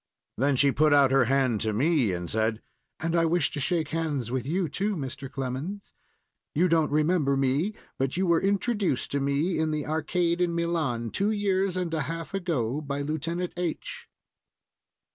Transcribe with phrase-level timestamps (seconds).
[0.35, 2.63] Then she put out her hand to me, and said:
[3.01, 5.31] "And I wish to shake hands with you too, Mr.
[5.31, 5.93] Clemens.
[6.55, 11.11] You don't remember me, but you were introduced to me in the arcade in Milan
[11.11, 14.09] two years and a half ago by Lieutenant H."